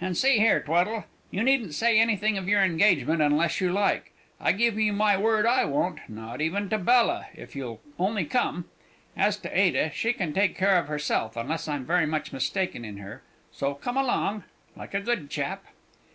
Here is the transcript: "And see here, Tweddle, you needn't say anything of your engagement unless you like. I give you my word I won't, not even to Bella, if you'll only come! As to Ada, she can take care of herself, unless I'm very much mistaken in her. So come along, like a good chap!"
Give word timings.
"And 0.00 0.16
see 0.16 0.38
here, 0.38 0.62
Tweddle, 0.62 1.04
you 1.30 1.42
needn't 1.42 1.74
say 1.74 2.00
anything 2.00 2.38
of 2.38 2.48
your 2.48 2.62
engagement 2.62 3.20
unless 3.20 3.60
you 3.60 3.70
like. 3.70 4.12
I 4.40 4.52
give 4.52 4.78
you 4.78 4.94
my 4.94 5.14
word 5.18 5.44
I 5.44 5.66
won't, 5.66 5.98
not 6.08 6.40
even 6.40 6.70
to 6.70 6.78
Bella, 6.78 7.26
if 7.34 7.54
you'll 7.54 7.82
only 7.98 8.24
come! 8.24 8.64
As 9.14 9.36
to 9.40 9.54
Ada, 9.54 9.90
she 9.90 10.14
can 10.14 10.32
take 10.32 10.56
care 10.56 10.78
of 10.78 10.88
herself, 10.88 11.36
unless 11.36 11.68
I'm 11.68 11.84
very 11.84 12.06
much 12.06 12.32
mistaken 12.32 12.82
in 12.82 12.96
her. 12.96 13.22
So 13.50 13.74
come 13.74 13.98
along, 13.98 14.44
like 14.74 14.94
a 14.94 15.00
good 15.02 15.28
chap!" 15.28 15.66